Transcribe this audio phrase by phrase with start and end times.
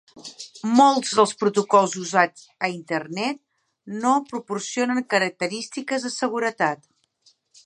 [0.77, 3.41] Molts dels protocols usats a Internet
[4.07, 6.87] no proporcionen característiques de seguretat.